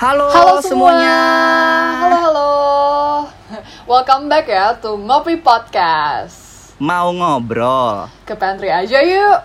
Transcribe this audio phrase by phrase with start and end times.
[0.00, 0.96] Halo, Halo semua.
[0.96, 1.18] semuanya.
[2.00, 2.52] Halo halo.
[3.84, 6.72] Welcome back ya to Ngopi Podcast.
[6.80, 8.08] Mau ngobrol?
[8.24, 9.40] Ke pantry aja yuk.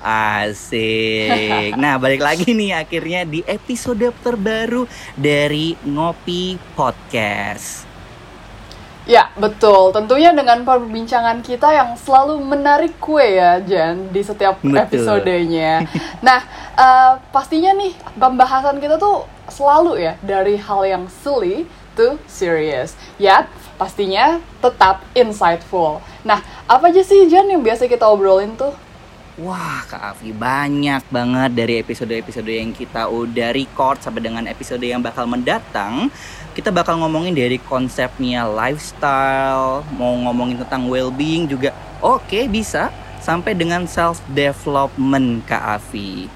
[0.00, 1.76] Asik.
[1.84, 7.87] Nah, balik lagi nih akhirnya di episode terbaru dari Ngopi Podcast.
[9.08, 9.88] Ya betul.
[9.96, 14.76] Tentunya dengan perbincangan kita yang selalu menarik kue ya Jan di setiap Betul.
[14.76, 15.88] episodenya.
[16.26, 16.44] Nah
[16.76, 21.64] eh, pastinya nih pembahasan kita tuh selalu ya dari hal yang silly
[21.96, 22.92] to serious.
[23.16, 23.48] Yet
[23.80, 26.04] pastinya tetap insightful.
[26.20, 28.76] Nah apa aja sih Jan yang biasa kita obrolin tuh?
[29.38, 34.98] Wah, Kak Afi, banyak banget dari episode-episode yang kita udah record sampai dengan episode yang
[34.98, 36.10] bakal mendatang.
[36.58, 41.70] Kita bakal ngomongin dari konsepnya lifestyle, mau ngomongin tentang well-being juga.
[42.02, 42.90] Oke, bisa.
[43.22, 46.26] Sampai dengan self-development, Kak Afi.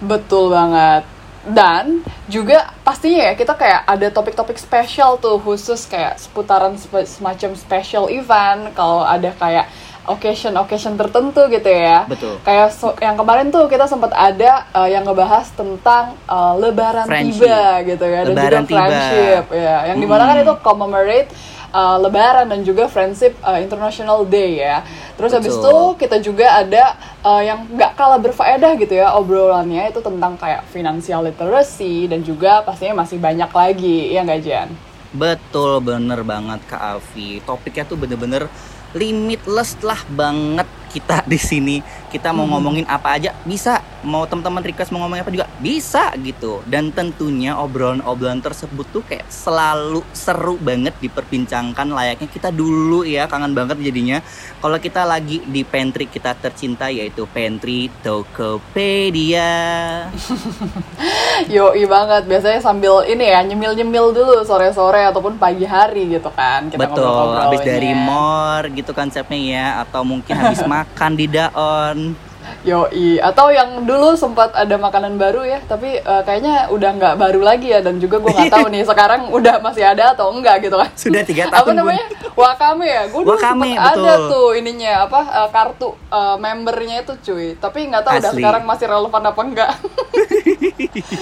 [0.00, 1.04] Betul banget.
[1.44, 8.08] Dan juga pastinya ya kita kayak ada topik-topik spesial tuh khusus kayak seputaran semacam special
[8.08, 9.68] event kalau ada kayak
[10.10, 12.04] occasion-occasion tertentu gitu ya.
[12.10, 12.42] Betul.
[12.42, 17.46] Kayak so- yang kemarin tuh kita sempat ada uh, yang ngebahas tentang uh, lebaran Friendship.
[17.46, 18.78] tiba gitu ya dan Lebaran juga tiba.
[18.82, 19.76] friendship ya.
[19.94, 21.30] Yang di mana kan itu commemorate
[21.70, 24.82] uh, lebaran dan juga friendship uh, international day ya.
[25.14, 25.64] Terus habis Betul.
[25.64, 26.84] itu kita juga ada
[27.22, 32.64] uh, yang nggak kalah berfaedah gitu ya obrolannya itu tentang kayak financial literacy dan juga
[32.64, 34.68] pastinya masih banyak lagi ya nggak Jan?
[35.10, 37.42] Betul bener banget Kak Afi.
[37.42, 38.46] Topiknya tuh bener-bener
[38.94, 41.78] limitless lah banget kita di sini.
[42.10, 42.58] Kita mau Hmm.
[42.58, 43.78] ngomongin apa aja bisa.
[44.02, 46.60] Mau teman-teman request mau ngomongin apa juga bisa gitu.
[46.66, 53.54] Dan tentunya obrolan-obrolan tersebut tuh kayak selalu seru banget diperbincangkan layaknya kita dulu ya kangen
[53.54, 54.18] banget jadinya.
[54.58, 59.52] Kalau kita lagi di pantry kita tercinta yaitu pantry Tokopedia.
[61.54, 66.80] Yoi banget biasanya sambil ini ya nyemil-nyemil dulu sore-sore ataupun pagi hari gitu kan kita
[66.80, 70.78] Betul, habis dari mall gitu konsepnya ya atau mungkin habis makan
[71.16, 71.98] di daon.
[72.60, 77.40] Yoi, atau yang dulu sempat ada makanan baru ya, tapi eh, kayaknya udah nggak baru
[77.40, 80.76] lagi ya, dan juga gue nggak tahu nih sekarang udah masih ada atau enggak gitu
[80.76, 80.90] kan.
[80.92, 81.76] Sudah tiga apa tahun, Bun.
[81.80, 82.06] namanya?
[82.36, 84.28] Wakame ya, gue dulu Wakame, sempat ada betul.
[84.28, 88.40] tuh ininya apa eh, kartu eh, membernya itu cuy, tapi nggak tahu udah Asli.
[88.42, 89.72] sekarang masih relevan apa enggak.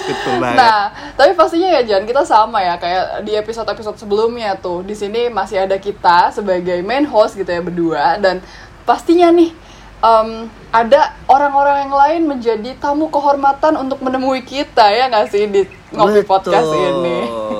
[0.09, 0.59] Betul banget.
[0.59, 0.81] Nah,
[1.15, 4.81] tapi pastinya ya Jan, kita sama ya kayak di episode-episode sebelumnya tuh.
[4.83, 8.41] Di sini masih ada kita sebagai main host gitu ya berdua dan
[8.89, 9.53] pastinya nih
[10.01, 15.69] em, ada orang-orang yang lain menjadi tamu kehormatan untuk menemui kita ya nggak sih di
[15.89, 16.29] ngopi Betul.
[16.29, 17.19] podcast ini.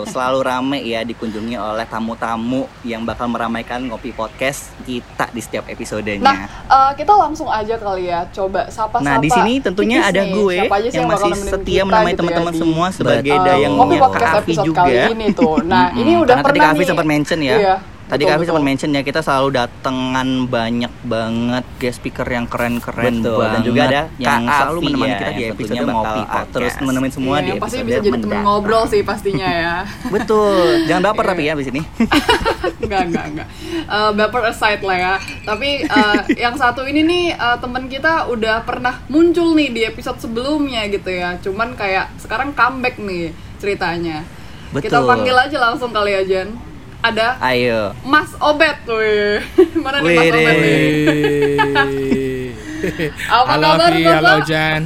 [0.09, 6.25] Selalu rame ya dikunjungi oleh tamu-tamu yang bakal meramaikan ngopi podcast kita di setiap episodenya.
[6.25, 9.05] Nah, eh, kita langsung aja kali ya, coba sapa-sapa.
[9.05, 12.05] Nah, di sini tentunya ada nih, gue siapa aja sih yang bakal masih setia menemani
[12.05, 14.79] gitu ya teman-teman di, semua sebagai eh, dayangnya ngopi podcast Kak Afi juga.
[14.85, 15.57] kali ini tuh.
[15.65, 16.89] Nah, ini udah Karena tadi pernah Kak Afi nih.
[16.89, 17.57] sempat mention ya.
[17.57, 17.77] Iya,
[18.09, 23.21] Tadi betul, Afi sempat mention ya kita selalu datengan banyak banget guest speaker yang keren-keren
[23.21, 26.21] Betul, banget dan juga ada yang Kak selalu Afi menemani ya, kita di episode ngopi
[26.25, 26.49] podcast.
[26.49, 28.45] terus menemuin semua Iya, di yang pasti episode bisa jadi temen mendatang.
[28.49, 29.77] ngobrol sih pastinya ya.
[30.17, 31.81] Betul, jangan baper tapi ya di sini.
[32.89, 33.49] enggak, enggak, enggak.
[33.85, 35.15] Eh, baper aside lah ya.
[35.45, 40.17] Tapi eh, yang satu ini nih eh, teman kita udah pernah muncul nih di episode
[40.17, 41.37] sebelumnya gitu ya.
[41.45, 44.25] Cuman kayak sekarang comeback nih ceritanya.
[44.73, 45.09] Kita Betul.
[45.13, 46.68] panggil aja langsung kali ya Jan.
[46.99, 47.95] Ada Ayo.
[48.03, 49.39] Mas Obet, wih.
[49.85, 50.83] Mana nih Mas Obet nih?
[53.29, 54.83] Apa halo kabar, Fi, halo Jan.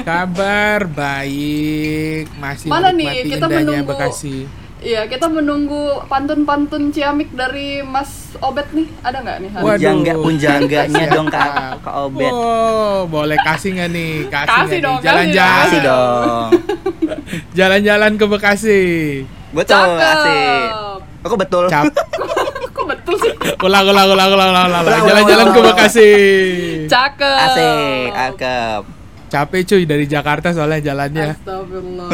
[0.00, 3.24] Kabar baik, masih Mana nih?
[3.26, 4.36] Kita indahnya menunggu- Bekasi.
[4.80, 8.88] Iya, kita menunggu pantun-pantun ciamik dari Mas Obet nih.
[9.00, 9.50] Ada nggak nih?
[9.50, 9.64] hari.
[9.66, 12.32] Punjangga, punjangganya dong Kak, Kak Obet.
[12.32, 14.12] Oh, boleh kasih nggak nih?
[14.26, 16.48] Kasih, Kasih dong, Jalan-jalan, Kasih dong.
[17.52, 18.82] jalan-jalan ke Bekasi.
[19.50, 20.00] Betul, Cakep.
[20.00, 20.68] asik.
[21.20, 21.68] Aku betul.
[21.68, 21.84] Cap,
[22.76, 23.32] Kok betul sih?
[23.60, 24.82] ulang, ulang, ulang, ulang, ulang, ulang.
[24.82, 25.60] Ulang, Jalan-jalan ke.
[25.62, 26.10] Bekasi.
[26.86, 27.38] Cakep.
[27.44, 28.82] Asik, akep.
[29.30, 31.32] Capek cuy dari Jakarta soalnya jalannya.
[31.32, 32.08] Astagfirullah.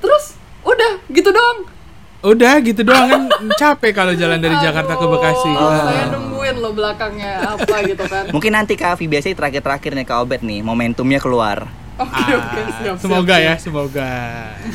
[0.00, 0.24] Terus
[0.62, 1.56] udah gitu dong.
[2.20, 3.22] Udah gitu doang kan
[3.56, 5.48] capek kalau jalan dari Jakarta ke Bekasi.
[5.48, 5.88] Aduh, Ah.
[5.88, 8.28] Saya nungguin lo belakangnya apa gitu kan.
[8.28, 11.64] Mungkin nanti Kak Afi biasanya terakhir-terakhir nih Kak Obet nih, momentumnya keluar.
[12.00, 12.96] Oke oke Ah, siap.
[12.96, 13.60] semoga siap, ya, siap.
[13.60, 14.10] semoga.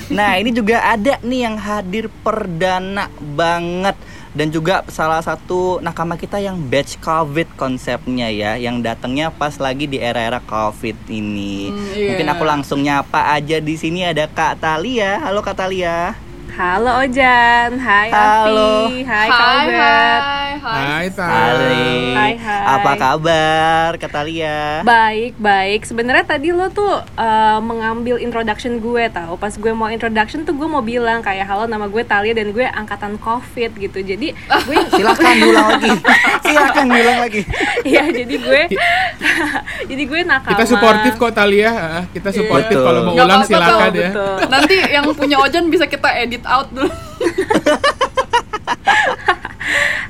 [0.10, 3.98] Nah, ini juga ada nih yang hadir perdana banget
[4.32, 9.88] dan juga salah satu nakama kita yang batch covid konsepnya ya, yang datangnya pas lagi
[9.88, 11.72] di era-era covid ini.
[11.72, 12.08] Hmm, iya.
[12.14, 15.24] Mungkin aku langsung nyapa aja di sini ada Kak Talia.
[15.24, 16.14] Halo Kak Talia.
[16.56, 18.88] Halo Ojan, hai Halo.
[18.88, 20.36] Afi, hai Hai hai
[20.66, 21.58] Hai, Tal.
[21.62, 22.16] Hai.
[22.16, 22.64] Hai, hai.
[22.80, 24.82] Apa kabar, Katalia?
[24.82, 25.86] Baik, baik.
[25.86, 29.38] Sebenarnya tadi lo tuh uh, mengambil introduction gue tahu.
[29.38, 32.66] Pas gue mau introduction tuh gue mau bilang kayak halo nama gue Talia dan gue
[32.66, 34.00] angkatan Covid gitu.
[34.02, 35.92] Jadi gue Silakan diulang lagi.
[36.50, 37.42] Silakan diulang lagi.
[37.86, 38.62] ya jadi gue
[39.90, 40.52] jadi gue nakal.
[40.56, 41.72] Kita suportif kok Talia.
[41.72, 42.86] Ah, Kita suportif Betul.
[42.86, 44.10] kalau mau ulang silakan ya.
[44.12, 44.36] Betul.
[44.50, 46.90] Nanti yang punya Ojan bisa kita edit out dulu.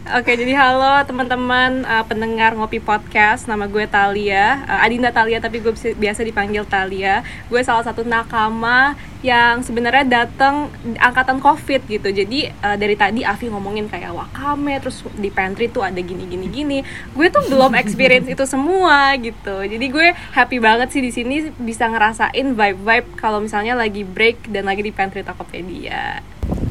[0.05, 3.49] Oke, jadi halo teman-teman uh, pendengar Ngopi Podcast.
[3.49, 7.25] Nama gue Talia, uh, Adinda Talia tapi gue biasa dipanggil Talia.
[7.49, 8.93] Gue salah satu nakama
[9.25, 10.69] yang sebenarnya datang
[11.01, 12.13] angkatan Covid gitu.
[12.13, 16.53] Jadi uh, dari tadi Avi ngomongin kayak wakame terus di pantry tuh ada gini gini
[16.53, 16.79] gini.
[17.17, 19.65] Gue tuh belum experience itu semua gitu.
[19.65, 24.69] Jadi gue happy banget sih di sini bisa ngerasain vibe-vibe kalau misalnya lagi break dan
[24.69, 26.21] lagi di pantry Tokopedia.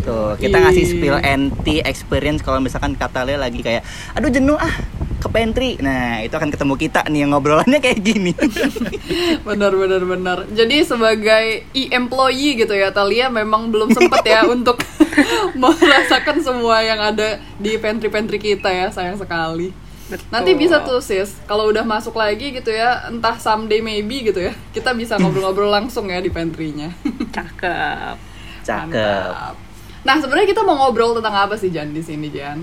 [0.05, 3.81] Tuh, kita ngasih spill anti experience kalau misalkan Katalia lagi kayak
[4.13, 4.77] aduh jenuh ah
[5.25, 5.81] ke pantry.
[5.81, 8.37] Nah, itu akan ketemu kita nih yang ngobrolannya kayak gini.
[9.49, 10.39] benar benar benar.
[10.53, 14.85] Jadi sebagai e-employee gitu ya, Talia memang belum sempat ya untuk
[15.61, 19.73] merasakan semua yang ada di pantry-pantry kita ya, sayang sekali.
[20.05, 20.29] Betul.
[20.29, 24.53] Nanti bisa tuh sis, kalau udah masuk lagi gitu ya, entah someday maybe gitu ya,
[24.77, 26.93] kita bisa ngobrol-ngobrol langsung ya di pantry-nya.
[27.33, 28.17] Cakep.
[28.69, 28.93] Cakep.
[28.93, 29.64] Mantap.
[30.05, 32.61] Nah sebenarnya kita mau ngobrol tentang apa sih Jan di sini Jan?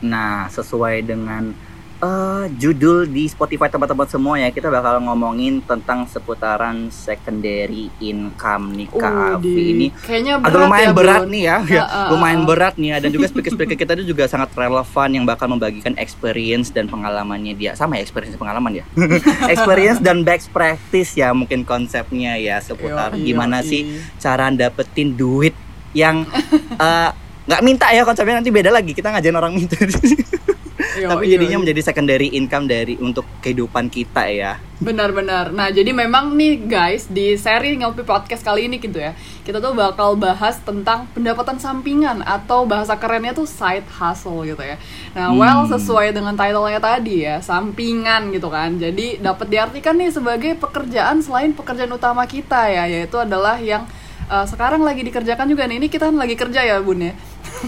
[0.00, 1.56] Nah, sesuai dengan
[1.96, 8.92] eh, judul di Spotify tempat-tempat semua ya, kita bakal ngomongin tentang seputaran secondary income nih
[8.92, 9.86] Kak Uh, Avi ini.
[9.96, 11.30] kayaknya Agak berat lumayan ya, berat Bun.
[11.32, 14.24] nih ya, ya Ah, ah, lumayan berat nih ya dan juga speaker-speaker kita itu juga
[14.26, 17.72] sangat relevan yang bakal membagikan experience dan pengalamannya dia.
[17.72, 18.84] Sama ya experience pengalaman ya.
[19.48, 23.68] experience dan best practice ya mungkin konsepnya ya seputar Yoi, gimana yoi.
[23.70, 23.80] sih
[24.18, 25.56] cara dapetin duit
[25.94, 26.26] yang
[26.84, 27.10] eh,
[27.44, 29.76] nggak minta ya konsepnya nanti beda lagi kita ngajarin orang minta
[31.10, 31.62] tapi jadinya yoi.
[31.64, 35.54] menjadi secondary income dari untuk kehidupan kita ya Benar-benar.
[35.54, 39.14] Nah, jadi memang nih guys, di seri Ngopi Podcast kali ini gitu ya,
[39.46, 44.76] kita tuh bakal bahas tentang pendapatan sampingan atau bahasa kerennya tuh side hustle gitu ya.
[45.16, 45.78] Nah, well Hmm.
[45.78, 48.74] sesuai dengan title-nya tadi ya, sampingan gitu kan.
[48.76, 53.86] Jadi dapat diartikan nih sebagai pekerjaan selain pekerjaan utama kita ya, yaitu adalah yang
[54.26, 55.76] uh, sekarang lagi dikerjakan juga nih.
[55.78, 57.14] Ini kita kan lagi kerja ya, Bun ya.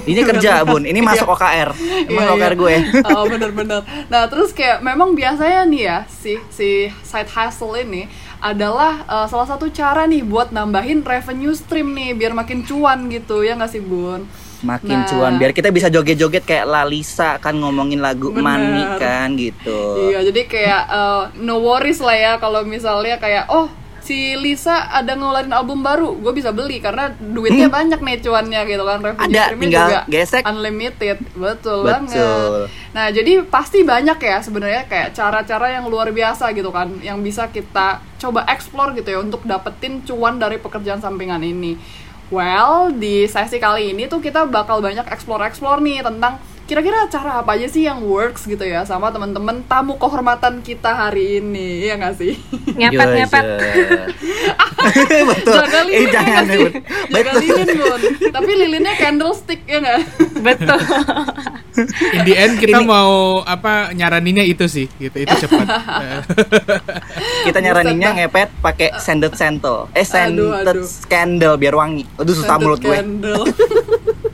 [0.05, 0.85] ini kerja bun.
[0.85, 1.73] Ini masuk OKR
[2.05, 2.75] ini masuk OKR gue.
[3.17, 6.69] Oh bener-bener nah terus kayak memang biasanya nih ya si si
[7.01, 8.05] side hustle ini
[8.37, 13.41] adalah uh, salah satu cara nih buat nambahin revenue stream nih biar makin cuan gitu.
[13.41, 14.29] Ya nggak sih bun?
[14.61, 15.09] Makin Nah.
[15.09, 15.33] cuan.
[15.37, 18.45] Biar kita bisa joget-joget kayak Lalisa kan ngomongin lagu Bener.
[18.45, 20.13] Money kan gitu.
[20.13, 23.73] Iya jadi kayak uh, no worries lah ya kalau misalnya kayak oh
[24.07, 28.83] si Lisa ada ngeluarin album baru gue bisa beli karena duitnya banyak nih cuannya gitu
[28.83, 29.35] kan revenue Hmm.
[29.35, 30.43] Ada, tinggal juga gesek.
[30.47, 31.85] unlimited betul, Betul.
[31.85, 37.21] banget Nah, jadi pasti banyak ya sebenarnya kayak cara-cara yang luar biasa gitu kan yang
[37.21, 41.77] bisa kita coba explore gitu ya untuk dapetin cuan dari pekerjaan sampingan ini.
[42.27, 47.55] Well, di sesi kali ini tuh kita bakal banyak explore-explore nih tentang kira-kira cara apa
[47.55, 52.15] aja sih yang works gitu ya sama teman-teman tamu kehormatan kita hari ini, ya nggak
[52.19, 52.35] sih?
[52.75, 53.45] Ngepet ngepet.
[55.27, 56.63] Betul Jaga eh, lilin ya jangan nggak sih?
[57.11, 58.01] Jaga betul lilin, Bun.
[58.31, 60.01] Tapi lilinnya candlestick ya nggak?
[60.43, 60.81] Betul.
[62.15, 65.17] In the end kita Ini- mau apa nyaraninnya itu sih, gitu.
[65.23, 65.67] Itu cepat.
[65.67, 66.21] Eh,
[67.51, 70.89] kita nyaraninnya Buset, ngepet pakai scented scented eh Aduh, scented aduh.
[71.07, 73.45] candle biar wangi aduh susah Scented mulut gue candle.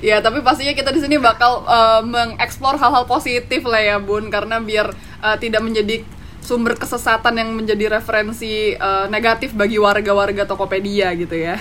[0.00, 4.60] ya tapi pastinya kita di sini bakal uh, mengeksplor hal-hal positif lah ya bun karena
[4.60, 6.04] biar uh, tidak menjadi
[6.46, 11.58] sumber kesesatan yang menjadi referensi uh, negatif bagi warga-warga Tokopedia gitu ya.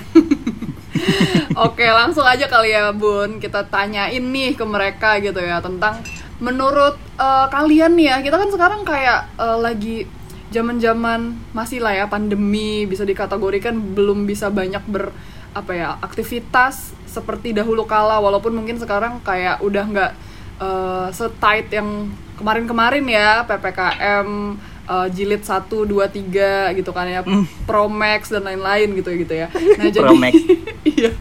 [1.65, 6.04] Oke langsung aja kali ya bun kita tanyain nih ke mereka gitu ya tentang
[6.38, 10.06] menurut uh, kalian nih ya kita kan sekarang kayak uh, lagi
[10.51, 15.15] zaman-zaman masih lah ya pandemi bisa dikategorikan belum bisa banyak ber
[15.56, 20.12] apa ya aktivitas seperti dahulu kala walaupun mungkin sekarang kayak udah nggak
[20.60, 24.60] uh, setight yang kemarin-kemarin ya ppkm
[24.90, 27.22] uh, jilid 1, 2, 3 gitu kan ya
[27.66, 29.48] Pro Max dan lain-lain gitu gitu ya.
[29.52, 30.14] Nah jadi
[30.96, 31.12] iya.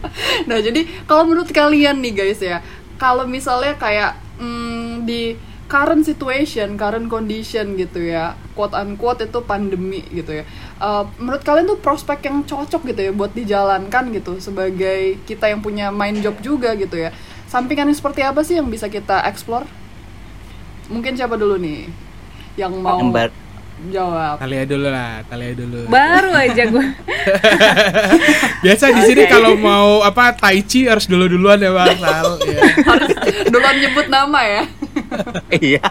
[0.45, 2.61] Nah jadi kalau menurut kalian nih guys ya
[3.01, 5.35] kalau misalnya kayak mm, di
[5.75, 10.45] current situation, current condition gitu ya, quote unquote itu pandemi gitu ya.
[10.79, 15.59] Uh, menurut kalian tuh prospek yang cocok gitu ya buat dijalankan gitu sebagai kita yang
[15.59, 17.11] punya main job juga gitu ya.
[17.51, 19.67] Sampingannya seperti apa sih yang bisa kita explore?
[20.87, 21.91] Mungkin siapa dulu nih
[22.55, 23.43] yang mau Yang bar-
[23.91, 24.35] jawab?
[24.39, 25.79] Talia dulu lah, Talia dulu.
[25.91, 26.87] Baru aja gue.
[28.65, 29.33] Biasa di sini Oke.
[29.33, 32.39] kalau mau apa tai chi harus dulu-duluan ya Bang Sal.
[32.55, 32.63] Ya.
[32.87, 33.11] Harus
[33.51, 34.63] duluan nyebut nama ya.
[35.65, 35.83] iya.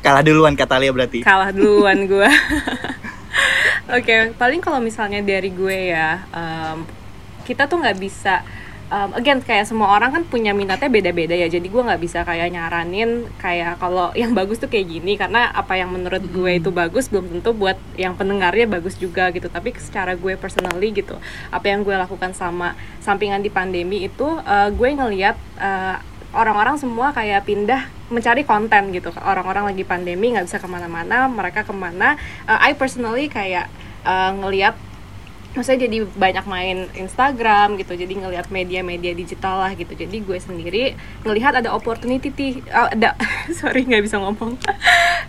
[0.00, 1.22] Kalah duluan kata Lia berarti.
[1.22, 2.30] kalah duluan gue
[3.96, 6.82] oke paling kalau misalnya dari gue ya em,
[7.46, 8.42] kita tuh nggak bisa
[8.90, 11.46] um, again kayak semua orang kan punya minatnya beda-beda ya.
[11.46, 15.16] Jadi gue nggak bisa kayak nyaranin kayak kalau yang bagus tuh kayak gini.
[15.16, 19.48] Karena apa yang menurut gue itu bagus belum tentu buat yang pendengarnya bagus juga gitu.
[19.48, 21.16] Tapi secara gue personally gitu
[21.48, 25.96] apa yang gue lakukan sama sampingan di pandemi itu uh, gue ngelihat uh,
[26.30, 29.10] orang-orang semua kayak pindah mencari konten gitu.
[29.18, 32.18] Orang-orang lagi pandemi nggak bisa ke mana-mana mereka ke mana.
[32.46, 33.66] Uh, I personally kayak
[34.06, 34.78] uh, ngelihat
[35.50, 39.90] maksudnya jadi banyak main Instagram gitu jadi ngelihat media-media digital lah gitu.
[39.98, 40.94] Jadi gue sendiri
[41.26, 43.18] ngelihat ada opportunity oh, ada
[43.58, 44.54] sorry nggak bisa ngomong.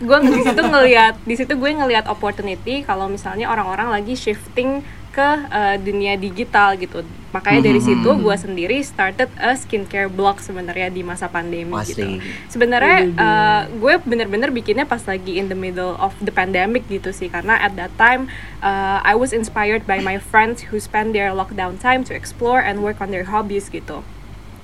[0.01, 5.29] Gue di situ ngelihat di situ gue ngelihat opportunity kalau misalnya orang-orang lagi shifting ke
[5.51, 7.03] uh, dunia digital gitu.
[7.35, 12.19] Makanya dari situ gue sendiri started a skincare blog sebenarnya di masa pandemi gitu.
[12.47, 17.27] Sebenarnya uh, gue bener-bener bikinnya pas lagi in the middle of the pandemic gitu sih.
[17.27, 18.31] Karena at that time
[18.63, 22.79] uh, I was inspired by my friends who spend their lockdown time to explore and
[22.83, 24.03] work on their hobbies gitu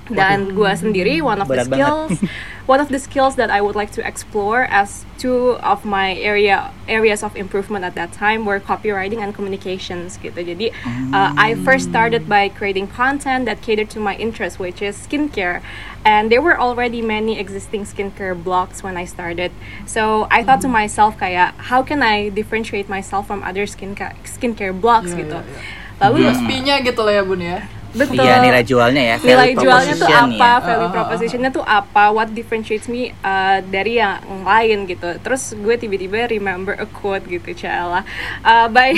[0.08, 1.84] dan gue sendiri one of the Berat banget.
[1.84, 2.12] skills
[2.72, 6.70] one of the skills that I would like to explore as two of my area
[6.86, 10.36] areas of improvement at that time were copywriting and communications gitu.
[10.36, 10.70] Jadi
[11.12, 15.60] uh, I first started by creating content that catered to my interest which is skincare.
[16.04, 19.52] And there were already many existing skincare blogs when I started.
[19.84, 24.72] So I thought to myself kayak how can I differentiate myself from other skincare skincare
[24.72, 25.38] blogs Iya, gitu?
[25.40, 25.60] iya, iya.
[25.98, 27.58] lalu USP-nya gitu lah ya bun ya
[27.94, 29.16] betul Iya nilai jualnya ya.
[29.22, 30.20] nilai jualnya tuh apa, ya.
[30.28, 30.90] value Ah, ah, ah.
[30.92, 35.16] propositionnya tuh apa, what differentiates me uh, dari yang lain gitu.
[35.22, 38.04] Terus gue tiba-tiba remember a quote gitu, Chala,
[38.44, 38.92] uh, by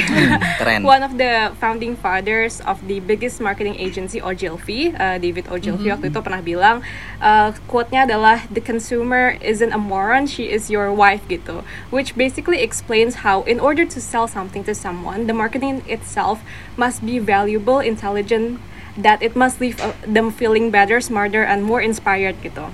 [0.59, 0.83] keren.
[0.95, 6.11] one of the founding fathers of the biggest marketing agency Ogilvy, uh, David Ogilvy waktu
[6.11, 6.83] itu pernah bilang,
[7.21, 11.63] uh, quote-nya adalah the consumer isn't a moron, she is your wife gitu,
[11.95, 16.43] which basically explains how in order to sell something to someone, the marketing itself
[16.81, 18.57] must be valuable, intelligent,
[18.97, 22.73] that it must leave uh, them feeling better, smarter, and more inspired gitu.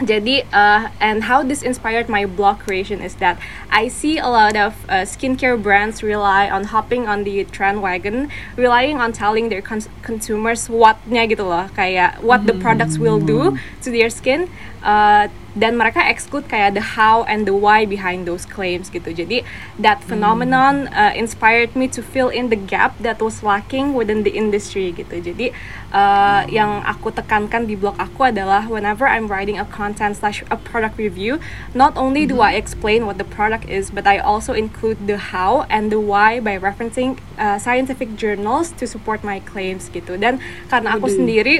[0.00, 3.36] Jadi, uh, and how this inspired my blog creation is that
[3.68, 8.32] I see a lot of uh, skincare brands rely on hopping on the trend wagon,
[8.56, 13.60] relying on telling their cons- consumers what-nya gitu loh, kayak what the products will do
[13.84, 14.48] to their skin.
[14.80, 15.28] Uh,
[15.58, 19.10] dan mereka exclude kayak the how and the why behind those claims gitu.
[19.10, 19.42] Jadi
[19.80, 24.30] that phenomenon uh, inspired me to fill in the gap that was lacking within the
[24.30, 25.18] industry gitu.
[25.18, 25.50] Jadi
[25.90, 30.58] uh, yang aku tekankan di blog aku adalah whenever I'm writing a content slash a
[30.58, 31.42] product review,
[31.74, 35.66] not only do I explain what the product is, but I also include the how
[35.66, 40.14] and the why by referencing uh, scientific journals to support my claims gitu.
[40.14, 40.38] Dan
[40.70, 41.16] karena aku Waduh.
[41.18, 41.54] sendiri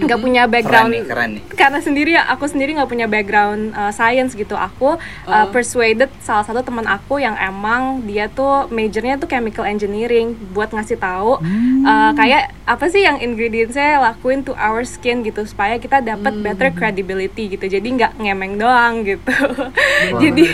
[0.00, 1.42] nggak punya background nih, keren nih.
[1.52, 4.56] karena sendiri ya aku sendiri nggak punya background uh, science gitu.
[4.56, 4.98] Aku uh,
[5.30, 5.48] Oh.
[5.52, 11.00] persuaded salah satu teman aku yang emang dia tuh majornya tuh chemical engineering buat ngasih
[11.00, 11.40] tahu
[11.84, 16.70] uh, kayak apa sih yang ingredientsnya lakuin to our skin gitu supaya kita dapat better
[16.70, 17.66] credibility gitu.
[17.66, 19.32] Jadi nggak ngemeng doang gitu.
[20.22, 20.44] Jadi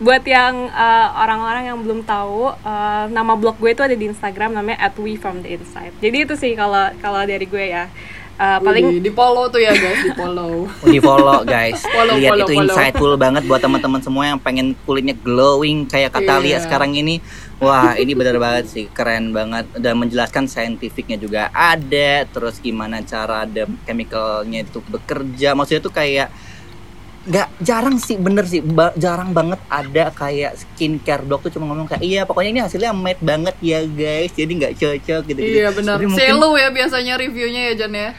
[0.00, 4.56] buat yang uh, orang-orang yang belum tahu uh, nama blog gue itu ada di Instagram
[4.56, 5.92] namanya at we from the inside.
[6.00, 7.86] Jadi itu sih kalau kalau dari gue ya
[8.34, 10.66] Uh, paling di follow tuh ya guys di follow.
[10.90, 11.78] Di follow guys.
[11.94, 12.66] Follow, lihat follow, itu follow.
[12.66, 16.66] insightful banget buat teman-teman semua yang pengen kulitnya glowing kayak kata Lia Iya.
[16.66, 17.22] sekarang ini.
[17.62, 19.70] Wah ini benar banget sih keren banget.
[19.78, 25.54] Dan menjelaskan saintifiknya juga ada terus gimana cara ada chemicalnya itu bekerja.
[25.54, 26.34] Maksudnya tuh kayak
[27.24, 31.88] nggak jarang sih bener sih ba- jarang banget ada kayak skincare dok tuh cuma ngomong
[31.88, 35.96] kayak iya pokoknya ini hasilnya matte banget ya guys jadi nggak cocok gitu iya benar
[35.98, 38.10] mungkin- ya biasanya reviewnya ya Jan ya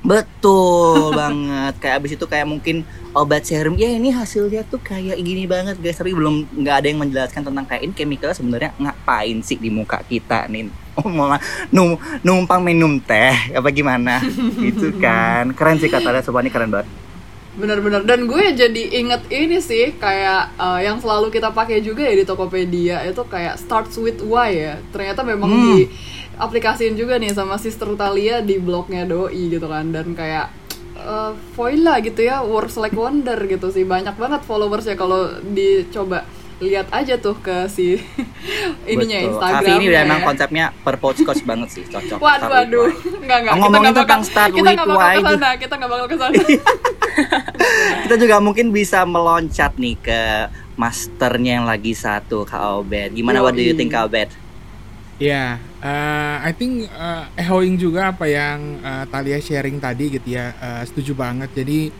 [0.00, 1.76] Betul banget.
[1.76, 3.76] Kayak abis itu kayak mungkin obat serum.
[3.76, 6.00] Ya ini hasilnya tuh kayak gini banget guys.
[6.00, 10.00] Tapi belum nggak ada yang menjelaskan tentang kayak ini chemical sebenarnya ngapain sih di muka
[10.02, 10.68] kita nih.
[11.00, 11.40] Oh malah
[11.70, 14.20] num numpang minum teh apa gimana
[14.64, 15.48] gitu kan.
[15.52, 16.88] Keren sih kata semua ini keren banget.
[17.60, 18.02] Benar-benar.
[18.08, 22.24] Dan gue jadi inget ini sih kayak uh, yang selalu kita pakai juga ya di
[22.24, 24.74] Tokopedia itu kayak starts with why ya.
[24.90, 25.64] Ternyata memang Hmm.
[25.76, 25.92] di
[26.40, 29.92] aplikasiin juga nih sama Sister Talia di blognya Doi gitu kan.
[29.92, 30.48] Dan kayak
[30.96, 33.84] uh, Voila gitu ya works like wonder gitu sih.
[33.84, 36.24] Banyak banget followersnya kalau dicoba
[36.60, 37.96] lihat aja tuh ke si
[38.92, 39.28] ininya Betul.
[39.32, 42.20] Instagram Cafe ini udah emang konsepnya purple coach banget sih cocok.
[42.24, 42.88] Waduh, with waduh,
[43.24, 43.52] enggak enggak.
[43.52, 46.06] Oh, ngomongin nggak tentang start kita with nggak bakal why ke sana, kita nggak bakal
[46.06, 46.34] ke sana.
[48.06, 50.20] Kita juga mungkin bisa meloncat nih ke
[50.74, 53.12] masternya yang lagi satu Kak Obed.
[53.12, 54.32] Gimana what do you think Kak Obed?
[55.20, 60.56] Ya, eh, I think eh, echoing juga apa yang eh, Talia sharing tadi gitu ya,
[60.56, 61.52] eh, setuju banget.
[61.52, 61.92] Jadi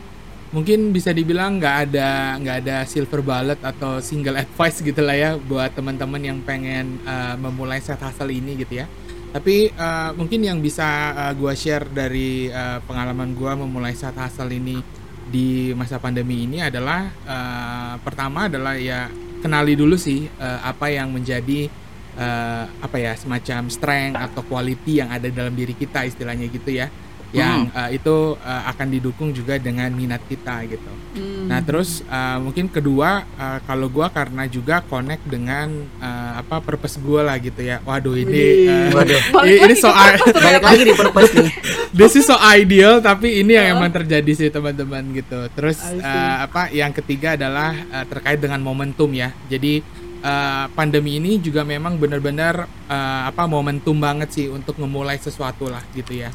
[0.51, 5.29] mungkin bisa dibilang nggak ada nggak ada silver bullet atau single advice gitu lah ya
[5.39, 8.87] buat teman-teman yang pengen uh, memulai set hustle ini gitu ya.
[9.31, 14.51] Tapi uh, mungkin yang bisa uh, gua share dari uh, pengalaman gua memulai set hustle
[14.51, 14.83] ini
[15.31, 19.07] di masa pandemi ini adalah uh, pertama adalah ya
[19.39, 21.71] kenali dulu sih uh, apa yang menjadi
[22.19, 26.91] uh, apa ya semacam strength atau quality yang ada dalam diri kita istilahnya gitu ya
[27.31, 30.91] yang uh, itu uh, akan didukung juga dengan minat kita gitu.
[31.15, 31.47] Hmm.
[31.47, 35.71] Nah terus uh, mungkin kedua uh, kalau gue karena juga connect dengan
[36.03, 37.79] uh, apa purpose gue lah gitu ya.
[37.87, 39.21] Waduh ini uh, Waduh.
[39.47, 41.51] ini, ini soal balik lagi di purpose nih.
[41.97, 45.47] This is so ideal tapi ini yang emang terjadi sih teman-teman gitu.
[45.55, 49.31] Terus uh, apa yang ketiga adalah uh, terkait dengan momentum ya.
[49.47, 49.83] Jadi
[50.23, 55.83] uh, pandemi ini juga memang benar-benar uh, apa momentum banget sih untuk memulai sesuatu lah
[55.95, 56.31] gitu ya.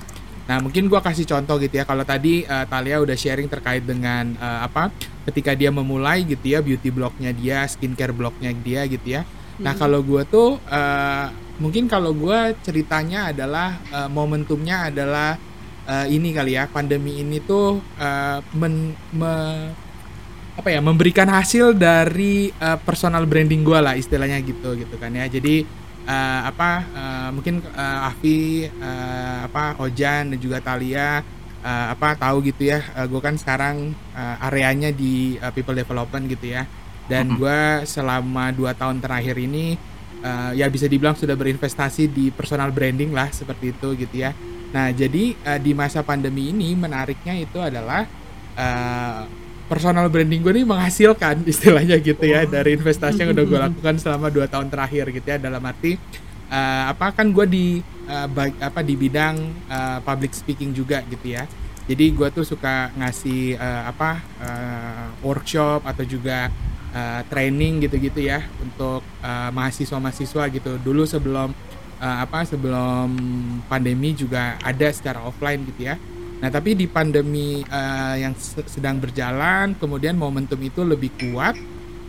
[0.47, 4.39] Nah mungkin gue kasih contoh gitu ya kalau tadi uh, Talia udah sharing terkait dengan
[4.39, 4.95] uh, apa
[5.27, 9.27] ketika dia memulai gitu ya beauty blognya dia, skincare blognya dia gitu ya.
[9.59, 9.81] Nah hmm.
[9.81, 11.27] kalau gue tuh uh,
[11.59, 15.35] mungkin kalau gue ceritanya adalah uh, momentumnya adalah
[15.89, 19.33] uh, ini kali ya pandemi ini tuh uh, men, me,
[20.57, 25.27] apa ya memberikan hasil dari uh, personal branding gue lah istilahnya gitu gitu kan ya
[25.27, 25.65] jadi
[26.07, 31.21] uh, apa uh, mungkin uh, Afi uh, apa Ojan dan juga Talia
[31.61, 36.31] uh, apa tahu gitu ya uh, gue kan sekarang uh, areanya di uh, people development
[36.31, 36.65] gitu ya.
[37.07, 39.79] Dan gue selama dua tahun terakhir ini
[40.27, 44.35] uh, ya bisa dibilang sudah berinvestasi di personal branding lah seperti itu gitu ya.
[44.75, 48.11] Nah jadi uh, di masa pandemi ini menariknya itu adalah
[48.59, 52.51] uh, personal branding gue nih menghasilkan istilahnya gitu ya oh.
[52.51, 55.99] dari investasi yang udah gue lakukan selama dua tahun terakhir gitu ya dalam arti
[56.51, 57.67] uh, apa kan gue di
[58.07, 58.27] uh,
[58.63, 61.45] apa di bidang uh, public speaking juga gitu ya.
[61.87, 66.51] Jadi gue tuh suka ngasih uh, apa uh, workshop atau juga
[66.91, 70.83] uh, training gitu-gitu ya untuk uh, mahasiswa-mahasiswa gitu.
[70.83, 71.55] Dulu sebelum
[72.03, 73.15] uh, apa sebelum
[73.71, 75.97] pandemi juga ada secara offline gitu ya
[76.37, 78.37] Nah, tapi di pandemi uh, yang
[78.69, 81.57] sedang berjalan, kemudian momentum itu lebih kuat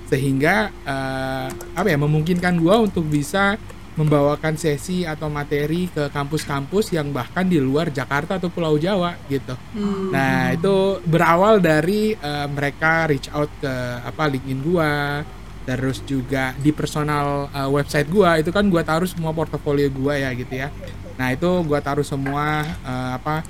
[0.08, 3.60] sehingga uh, apa ya memungkinkan gua untuk bisa
[3.98, 9.58] membawakan sesi atau materi ke kampus-kampus yang bahkan di luar Jakarta atau Pulau Jawa gitu.
[9.74, 10.14] Hmm.
[10.14, 13.74] Nah, itu berawal dari uh, mereka reach out ke
[14.06, 15.26] apa LinkedIn gua,
[15.66, 20.30] terus juga di personal uh, website gua itu kan gua taruh semua portofolio gua ya
[20.38, 20.70] gitu ya.
[21.18, 23.42] Nah, itu gua taruh semua uh, apa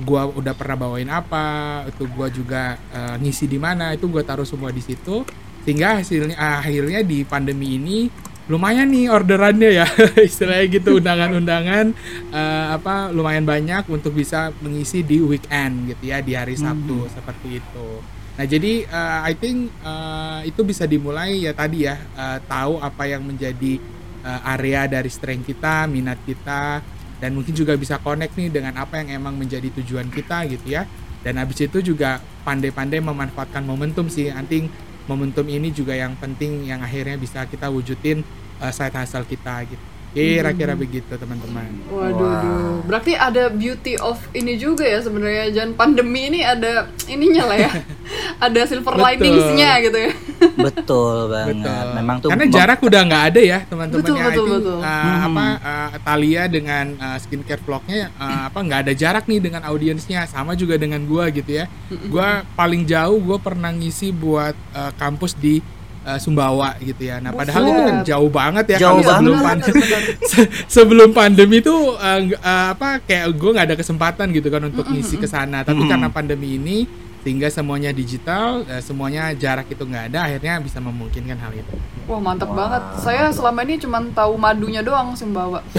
[0.00, 4.48] gua udah pernah bawain apa itu gua juga uh, ngisi di mana itu gua taruh
[4.48, 5.26] semua di situ.
[5.62, 8.10] Sehingga hasilnya akhirnya di pandemi ini
[8.50, 9.86] lumayan nih orderannya ya.
[10.28, 11.86] Istilahnya gitu undangan-undangan
[12.34, 17.12] uh, apa lumayan banyak untuk bisa mengisi di weekend gitu ya di hari Sabtu hmm.
[17.12, 17.88] seperti itu.
[18.32, 23.04] Nah jadi uh, I think uh, itu bisa dimulai ya tadi ya uh, tahu apa
[23.04, 23.76] yang menjadi
[24.24, 26.80] uh, area dari strength kita minat kita
[27.22, 30.82] dan mungkin juga bisa connect nih dengan apa yang emang menjadi tujuan kita gitu ya.
[31.22, 34.26] Dan habis itu juga pandai-pandai memanfaatkan momentum sih.
[34.26, 34.66] Anting
[35.06, 38.26] momentum ini juga yang penting yang akhirnya bisa kita wujudin
[38.58, 40.82] uh, side hustle kita gitu Kira-kira hmm.
[40.84, 41.72] begitu teman-teman.
[41.88, 42.72] Waduh, wow.
[42.84, 45.48] berarti ada beauty of ini juga ya sebenarnya.
[45.56, 47.72] Jangan pandemi ini ada ininya lah ya.
[48.46, 50.12] ada silver liningsnya gitu ya.
[50.60, 51.64] betul banget.
[51.64, 51.86] Betul.
[51.96, 54.04] Memang tuh karena jarak udah nggak ada ya teman-teman.
[54.04, 54.78] Betul, betul, betul.
[54.84, 55.26] Uh, hmm.
[55.32, 60.28] Apa uh, Talia dengan uh, skincare vlognya uh, apa nggak ada jarak nih dengan audiensnya.
[60.28, 61.72] Sama juga dengan gua gitu ya.
[62.12, 65.64] Gua paling jauh gua pernah ngisi buat uh, kampus di
[66.06, 67.18] uh, Sumbawa gitu ya.
[67.22, 69.82] Nah, padahal itu kan jauh banget ya jauh sebelum pandemi.
[70.74, 75.16] sebelum pandemi itu uh, uh, apa kayak gue nggak ada kesempatan gitu kan untuk ngisi
[75.18, 75.62] ke sana.
[75.64, 76.86] Tapi karena pandemi ini
[77.22, 81.74] sehingga semuanya digital, uh, semuanya jarak itu nggak ada, akhirnya bisa memungkinkan hal itu.
[82.10, 82.66] Wah mantap wow.
[82.66, 82.82] banget.
[82.98, 85.62] Saya selama ini cuma tahu madunya doang Sumbawa.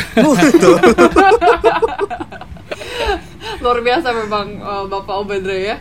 [3.64, 5.78] Luar biasa memang uh, Bapak Obedre ya.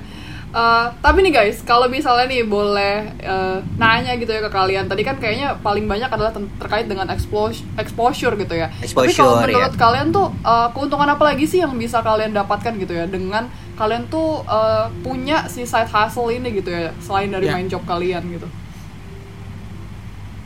[0.53, 5.01] Uh, tapi nih guys, kalau misalnya nih boleh uh, nanya gitu ya ke kalian, tadi
[5.01, 6.29] kan kayaknya paling banyak adalah
[6.61, 8.69] terkait dengan exposure, exposure gitu ya.
[8.85, 9.81] Exposure, tapi kalau menurut ya.
[9.81, 13.49] kalian tuh uh, keuntungan apa lagi sih yang bisa kalian dapatkan gitu ya dengan
[13.81, 17.57] kalian tuh uh, punya si side hustle ini gitu ya, selain dari yeah.
[17.57, 18.45] main job kalian gitu.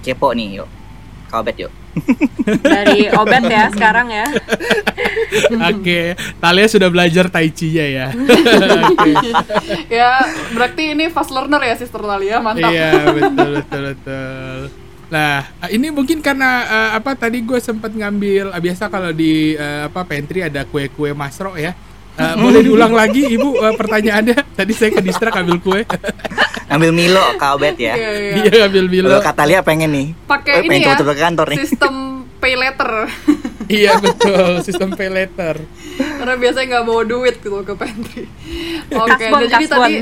[0.06, 0.70] Kepo nih yuk,
[1.30, 1.72] kau bet yuk.
[2.76, 4.26] dari obat ya sekarang ya.
[5.72, 6.06] Oke, okay.
[6.38, 8.06] Talia sudah belajar tai chi ya ya.
[8.12, 9.14] okay.
[9.98, 10.10] ya,
[10.52, 12.70] berarti ini fast learner ya Sister Talia, mantap.
[12.70, 14.58] Iya, betul betul betul.
[15.06, 19.86] Nah, ini mungkin karena uh, apa tadi gue sempat ngambil uh, biasa kalau di uh,
[19.86, 21.74] apa pantry ada kue-kue masro ya.
[22.16, 24.56] Uh, boleh diulang lagi Ibu uh, pertanyaannya?
[24.56, 25.80] Tadi saya ke distrak ambil kue.
[26.66, 27.94] Ngambil Milo Kak Obet ya.
[27.94, 28.32] Iya, iya.
[28.42, 29.08] Iya ngambil Milo.
[29.08, 30.06] Kalau Kak Talia pengen nih.
[30.24, 30.96] Pakai Eh, ini pengen ya.
[30.98, 31.58] ke kantor nih.
[31.62, 31.94] Sistem
[32.42, 32.90] pay letter.
[33.66, 35.56] iya betul, sistem pay letter.
[35.96, 38.24] Karena biasanya nggak bawa duit gitu ke pantry.
[38.92, 39.80] Oke, Kasbon, dan jadi kasbon.
[39.80, 39.96] tadi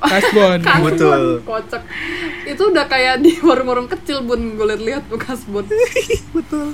[0.00, 0.58] Kasbon.
[0.62, 1.22] kasbon Betul.
[1.42, 1.82] kocak.
[2.46, 5.64] Itu udah kayak di warung-warung kecil bun gue lihat-lihat tuh kasbon.
[6.32, 6.72] Betul.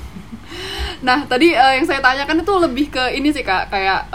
[0.99, 4.07] Nah, tadi eh, yang saya tanyakan itu lebih ke ini sih kak, kayak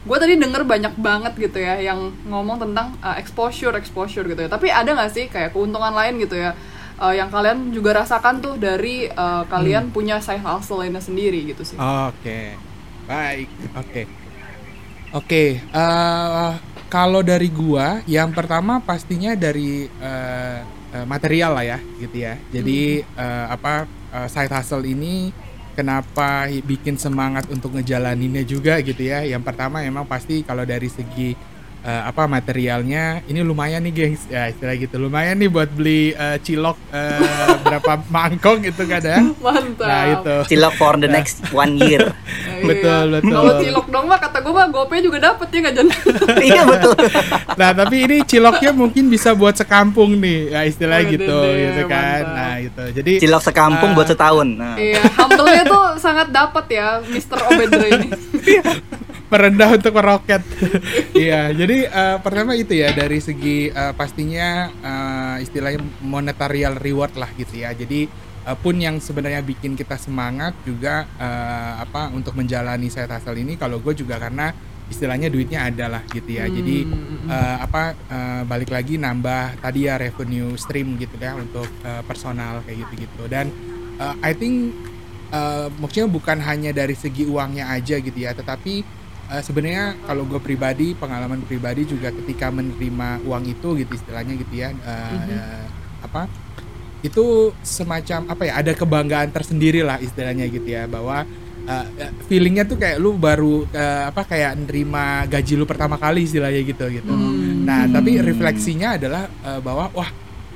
[0.00, 4.48] gue tadi denger banyak banget gitu ya yang ngomong tentang eh, exposure, exposure gitu ya.
[4.48, 6.56] Tapi ada nggak sih kayak keuntungan lain gitu ya,
[6.96, 11.62] eh, yang kalian juga rasakan tuh dari eh, kalian punya side hustle lainnya sendiri gitu
[11.68, 11.76] sih.
[11.76, 12.56] Oke,
[13.04, 14.02] baik, oke,
[15.12, 15.44] oke.
[15.60, 16.50] eh,
[16.90, 20.58] kalau dari gua, yang pertama pastinya dari eh,
[20.96, 22.40] eh, material lah ya, gitu ya.
[22.48, 23.84] Jadi eh, apa
[24.16, 25.28] eh, side hustle ini
[25.74, 29.24] kenapa bikin semangat untuk ngejalaninnya juga gitu ya.
[29.24, 31.34] Yang pertama emang pasti kalau dari segi
[31.84, 36.36] eh, apa materialnya ini lumayan nih gengs ya istilah gitu lumayan nih buat beli eh,
[36.44, 39.86] cilok eh, berapa mangkok gitu kan ya Mantap.
[39.86, 42.02] nah itu Cilok for the next one year.
[42.60, 42.68] Iya.
[42.76, 43.32] betul, betul.
[43.32, 45.74] Kalau cilok dong mah kata gue mah gopay juga dapet ya nggak
[46.52, 46.92] iya betul.
[47.56, 52.20] Nah, tapi ini ciloknya mungkin bisa buat sekampung nih, ya istilahnya Waduh gitu, gitu kan.
[52.20, 52.36] mantap.
[52.36, 52.84] Nah, itu.
[53.00, 54.48] Jadi Cilok sekampung eh, buat setahun.
[54.60, 54.76] Nah.
[54.76, 57.38] Iya, humble-nya tuh sangat dapat ya, Mr.
[57.48, 58.08] Obedre ini.
[59.30, 60.42] Merendah untuk meroket.
[61.14, 67.30] Iya, jadi eh, pertama itu ya dari segi eh, pastinya eh, istilahnya monetarial reward lah
[67.38, 67.70] gitu ya.
[67.70, 68.10] Jadi
[68.44, 73.54] eh, pun yang sebenarnya bikin kita semangat juga eh, apa untuk menjalani side hustle ini
[73.54, 74.50] kalau gue juga karena
[74.90, 76.50] istilahnya duitnya ada lah gitu ya.
[76.50, 76.90] Jadi
[77.30, 82.66] eh, apa eh, balik lagi nambah tadi ya revenue stream gitu ya untuk eh, personal
[82.66, 83.30] kayak gitu-gitu.
[83.30, 83.54] Dan
[83.94, 84.74] eh, I think
[85.30, 88.98] eh, maksudnya bukan hanya dari segi uangnya aja gitu ya, tetapi
[89.30, 94.54] eh, sebenarnya kalau gue pribadi pengalaman pribadi juga ketika menerima uang itu gitu istilahnya gitu
[94.58, 95.64] ya eh, eh,
[96.02, 96.26] apa
[97.00, 101.24] itu semacam apa ya ada kebanggaan tersendiri lah istilahnya gitu ya bahwa
[101.64, 101.86] eh,
[102.28, 106.84] feelingnya tuh kayak lu baru eh, apa kayak nerima gaji lu pertama kali istilahnya gitu
[106.92, 107.12] gitu.
[107.64, 110.10] Nah tapi refleksinya adalah eh, bahwa wah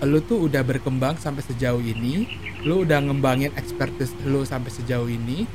[0.04, 2.28] lu tuh udah berkembang sampai sejauh ini
[2.68, 5.48] lu udah ngembangin expertise lu sampai sejauh ini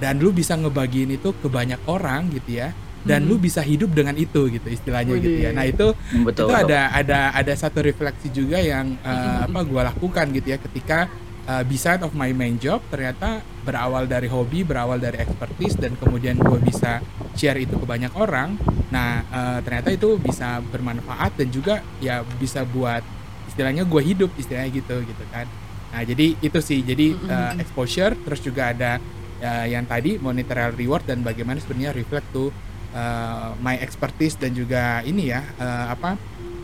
[0.00, 2.72] dan lu bisa ngebagiin itu ke banyak orang gitu ya.
[3.00, 5.56] Dan lu bisa hidup dengan itu gitu istilahnya gitu ya.
[5.56, 6.52] Nah itu Betul.
[6.52, 6.68] itu betul.
[6.68, 11.08] ada ada ada satu refleksi juga yang uh, apa gua lakukan gitu ya ketika
[11.48, 16.36] uh, beside of my main job ternyata berawal dari hobi berawal dari expertise dan kemudian
[16.36, 17.00] gue bisa
[17.36, 18.54] share itu ke banyak orang.
[18.92, 23.00] Nah uh, ternyata itu bisa bermanfaat dan juga ya bisa buat
[23.48, 25.48] istilahnya gue hidup istilahnya gitu gitu kan.
[25.90, 26.80] Nah jadi itu sih.
[26.84, 29.00] Jadi uh, exposure terus juga ada
[29.40, 32.48] uh, yang tadi monetary reward dan bagaimana sebenarnya reflect to
[32.92, 36.16] uh, my expertise dan juga ini ya uh, apa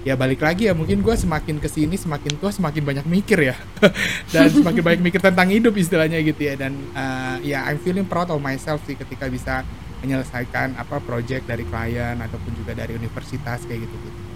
[0.06, 3.58] ya balik lagi ya mungkin gue semakin ke sini semakin tua semakin banyak mikir ya.
[4.30, 6.54] Dan semakin banyak mikir tentang hidup istilahnya gitu ya.
[6.54, 9.66] Dan uh, ya I'm feeling proud of myself sih ketika bisa
[10.06, 14.26] menyelesaikan apa project dari klien ataupun juga dari universitas kayak gitu gitu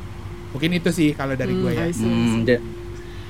[0.51, 1.87] mungkin itu sih kalau dari gue ya.
[1.87, 2.07] I see.
[2.07, 2.63] Hmm, de-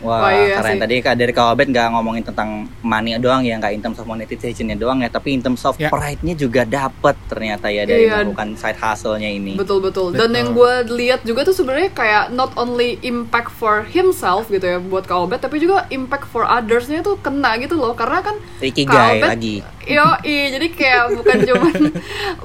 [0.00, 0.80] Wah, Wah, iya keren sih.
[0.80, 2.48] tadi Kak dari Kak Obet nggak ngomongin tentang
[2.80, 5.88] money doang ya, nggak in terms of monetization-nya doang ya, tapi in terms of Ya.
[5.88, 8.24] pride-nya juga dapet ternyata ya dari Iya.
[8.24, 9.54] melakukan side hustle-nya ini.
[9.54, 10.10] Betul betul.
[10.10, 10.36] Dan Betul.
[10.36, 15.04] yang gue lihat juga tuh sebenarnya kayak not only impact for himself gitu ya buat
[15.04, 17.92] Kak Obet, tapi juga impact for others-nya tuh kena gitu loh.
[17.92, 19.56] Karena kan Ikigai Kak Obet- lagi.
[19.82, 21.74] Yo, jadi kayak bukan cuman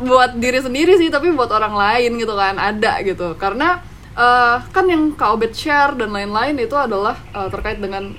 [0.02, 3.36] buat diri sendiri sih, tapi buat orang lain gitu kan, ada gitu.
[3.36, 3.80] Karena
[4.16, 8.16] eh, kan yang Kak Obet share dan lain-lain itu adalah eh, terkait dengan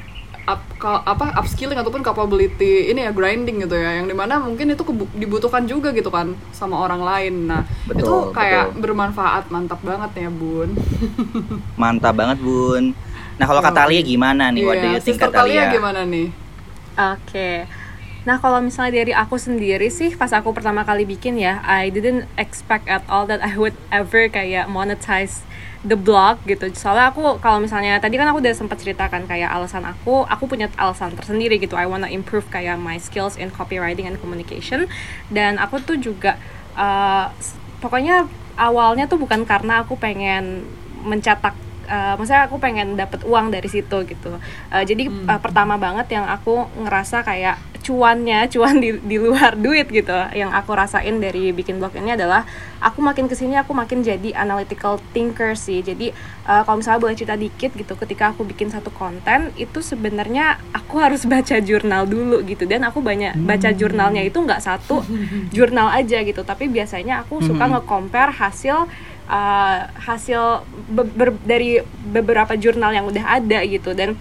[0.46, 4.70] up, ka- apa upskilling ataupun capability ini ya grinding gitu ya, yang di mana mungkin
[4.70, 4.82] itu
[5.16, 7.35] dibutuhkan juga gitu kan sama orang lain.
[7.50, 7.62] Nah
[7.98, 8.82] itu Betul, kayak betul.
[8.82, 10.70] bermanfaat, mantap banget ya bun.
[11.80, 12.85] Mantap banget, Bun.
[13.37, 14.64] Nah, kalau Kak Talia gimana nih?
[14.64, 15.28] What do you think Sister?
[15.32, 16.32] Talia gimana nih?
[16.96, 17.68] Oke.
[18.26, 22.26] Nah, kalau misalnya dari aku sendiri sih, pas aku pertama kali bikin ya, I didn't
[22.34, 25.46] expect at all that I would ever kayak monetize
[25.86, 26.66] the blog gitu.
[26.74, 30.66] Soalnya aku kalau misalnya tadi kan aku udah sempat ceritakan kayak alasan aku, aku punya
[30.74, 31.78] alasan tersendiri gitu.
[31.78, 34.90] I wanna improve kayak my skills in copywriting and communication.
[35.30, 36.34] Dan aku tuh juga
[36.74, 37.30] uh,
[37.78, 38.26] pokoknya
[38.58, 40.66] awalnya tuh bukan karena aku pengen
[41.06, 41.54] mencetak
[41.87, 44.37] uh, maksudnya aku pengen dapat uang dari situ gitu.
[44.70, 49.87] Uh, jadi uh, pertama banget yang aku ngerasa kayak cuannya cuan di, di luar duit
[49.87, 50.11] gitu.
[50.35, 52.42] Yang aku rasain dari bikin blog ini adalah
[52.83, 55.87] aku makin ke sini aku makin jadi analytical thinker sih.
[55.87, 56.11] Jadi
[56.51, 60.99] uh, kalau misalnya boleh cerita dikit gitu ketika aku bikin satu konten itu sebenarnya aku
[61.05, 62.66] harus baca jurnal dulu gitu.
[62.66, 63.79] Dan aku banyak baca hmm.
[63.79, 65.07] jurnalnya itu nggak satu
[65.55, 66.42] jurnal aja gitu.
[66.42, 67.72] Tapi biasanya aku suka hmm.
[67.79, 68.90] nge-compare hasil
[69.26, 73.92] uh, hasil be ber dari beberapa jurnal yang udah ada gitu.
[73.92, 74.18] Dan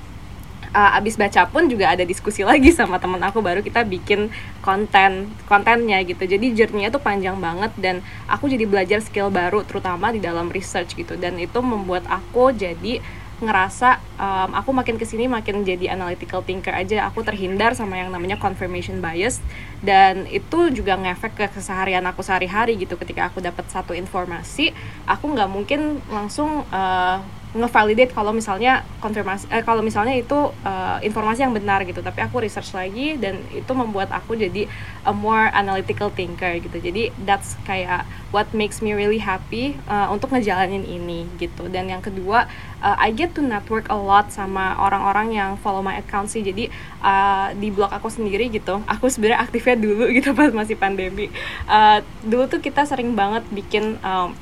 [0.76, 5.32] uh, abis baca pun juga ada diskusi lagi sama temen aku baru kita bikin konten
[5.48, 6.28] kontennya gitu.
[6.28, 10.94] Jadi journey tuh panjang banget dan aku jadi belajar skill baru terutama di dalam research
[11.00, 11.16] gitu.
[11.16, 13.00] Dan itu membuat aku jadi
[13.44, 17.08] ngerasa um, aku makin ke sini makin jadi analytical thinker aja.
[17.12, 19.44] Aku terhindar sama yang namanya confirmation bias.
[19.84, 22.96] Dan itu juga ngefek ke keseharian aku sehari-hari gitu.
[22.96, 24.72] Ketika aku dapat satu informasi
[25.04, 27.20] aku nggak mungkin langsung uh,
[27.56, 32.04] ngevalidate kalau misalnya konfirmasi eh, kalau misalnya itu uh, informasi yang benar gitu.
[32.04, 34.68] Tapi aku research lagi dan itu membuat aku jadi
[35.08, 36.78] a more analytical thinker gitu.
[36.84, 38.04] Jadi that's kayak
[38.36, 41.72] what makes me really happy uh, untuk ngejalanin ini gitu.
[41.72, 42.52] Dan yang kedua
[42.84, 46.44] uh, I get to network a lot sama orang-orang yang follow my account sih.
[46.44, 46.68] Jadi
[47.00, 51.32] uh, di blog aku sendiri gitu aku sebenarnya aktifnya dulu gitu pas masih pandemi.
[51.72, 54.36] Uh, dulu tuh kita sering banget bikin um,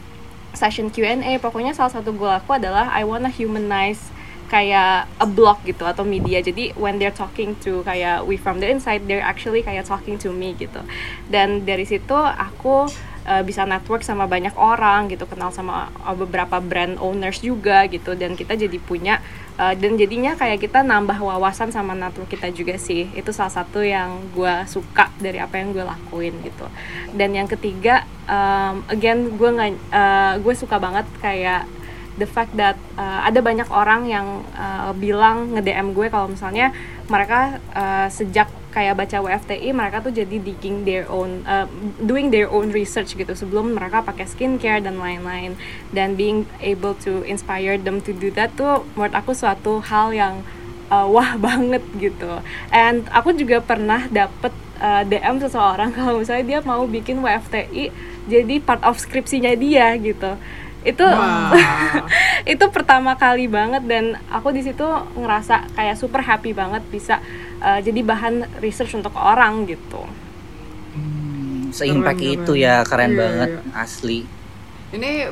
[0.54, 4.14] session Q&A pokoknya salah satu goal aku adalah I wanna humanize
[4.54, 6.38] kayak a blog gitu atau media.
[6.38, 10.30] Jadi when they're talking to kayak we from the inside they're actually kayak talking to
[10.30, 10.78] me gitu.
[11.26, 12.86] Dan dari situ aku
[13.26, 18.14] uh, bisa network sama banyak orang gitu kenal sama uh, beberapa brand owners juga gitu.
[18.14, 19.26] Dan kita jadi punya
[19.58, 23.10] uh, dan jadinya kayak kita nambah wawasan sama network kita juga sih.
[23.14, 26.66] Itu salah satu yang gue suka dari apa yang gue lakuin gitu.
[27.14, 31.66] Dan yang ketiga um, again gue uh, gue suka banget kayak
[32.18, 36.70] the fact that uh, ada banyak orang yang uh, bilang nge DM gue kalau misalnya
[37.10, 41.70] mereka uh, sejak kayak baca WFTI mereka tuh jadi digging their own uh,
[42.02, 45.54] doing their own research gitu sebelum mereka pakai skincare dan lain-lain.
[45.94, 50.42] Dan being able to inspire them to do that tuh menurut aku suatu hal yang
[50.90, 52.42] uh, wah banget gitu.
[52.74, 57.94] And aku juga pernah dapet uh, DM seseorang kalau misalnya dia mau bikin WFTI
[58.28, 60.36] jadi part of skripsinya dia gitu
[60.84, 61.56] itu wow.
[62.54, 64.84] itu pertama kali banget dan aku di situ
[65.16, 67.24] ngerasa kayak super happy banget bisa
[67.64, 70.04] uh, jadi bahan research untuk orang gitu
[70.96, 73.62] hmm, seimpact itu ya keren iya, banget iya.
[73.80, 74.20] asli
[74.94, 75.26] ini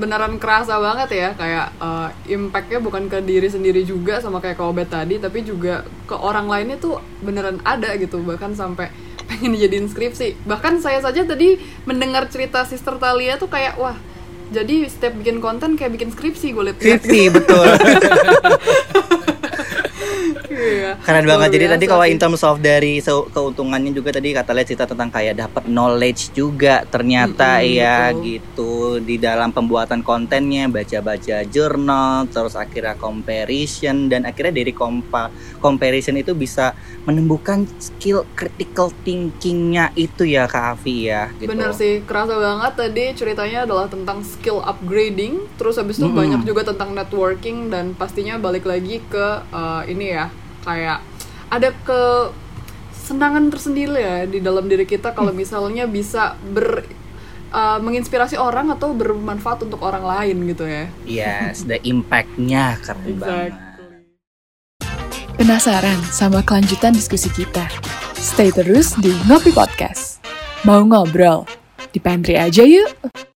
[0.00, 4.64] beneran kerasa banget ya kayak uh, impactnya bukan ke diri sendiri juga sama kayak ke
[4.64, 8.88] obat tadi tapi juga ke orang lainnya tuh beneran ada gitu bahkan sampai
[9.28, 13.98] pengen dijadiin skripsi bahkan saya saja tadi mendengar cerita Sister Talia tuh kayak wah
[14.52, 16.76] jadi setiap bikin konten kayak bikin skripsi gue liat.
[16.76, 17.66] Skripsi betul
[20.52, 20.90] Iya.
[21.00, 21.48] Keren banget.
[21.56, 25.34] Jadi tadi kalau in terms of dari keuntungannya juga tadi kata lihat cerita tentang kayak
[25.40, 28.22] dapat knowledge juga ternyata mm -hmm, ya betul.
[28.24, 36.18] gitu di dalam pembuatan kontennya baca-baca jurnal terus akhirnya comparison dan akhirnya dari kompa comparison
[36.18, 36.76] itu bisa
[37.08, 41.32] menemukan skill critical thinkingnya itu ya Kak Avi ya.
[41.34, 41.50] Gitu.
[41.50, 46.20] Bener sih kerasa banget tadi ceritanya adalah tentang skill upgrading terus habis itu mm -hmm.
[46.22, 50.26] banyak juga tentang networking dan pastinya balik lagi ke uh, ini ya
[50.64, 51.04] kayak
[51.52, 52.32] ada ke
[52.94, 55.40] senangan tersendiri ya di dalam diri kita kalau hmm.
[55.42, 56.86] misalnya bisa ber
[57.52, 60.84] uh, menginspirasi orang atau bermanfaat untuk orang lain gitu ya.
[61.04, 63.20] Yes, the impactnya keren exactly.
[63.20, 63.52] banget.
[65.36, 67.66] Penasaran sama kelanjutan diskusi kita?
[68.14, 70.22] Stay terus di Ngopi Podcast.
[70.62, 71.42] Mau ngobrol?
[71.90, 73.31] Di pantry aja yuk!